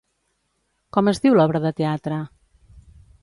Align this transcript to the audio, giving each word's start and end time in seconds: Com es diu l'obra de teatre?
Com 0.97 1.11
es 1.11 1.21
diu 1.27 1.37
l'obra 1.39 1.63
de 1.67 1.71
teatre? 1.81 2.19